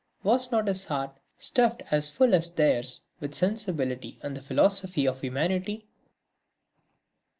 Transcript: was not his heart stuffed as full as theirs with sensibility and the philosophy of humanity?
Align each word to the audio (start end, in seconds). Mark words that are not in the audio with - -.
was 0.23 0.51
not 0.51 0.67
his 0.67 0.85
heart 0.85 1.15
stuffed 1.37 1.83
as 1.91 2.09
full 2.09 2.33
as 2.33 2.49
theirs 2.49 3.01
with 3.19 3.35
sensibility 3.35 4.17
and 4.23 4.35
the 4.35 4.41
philosophy 4.41 5.07
of 5.07 5.21
humanity? 5.21 5.85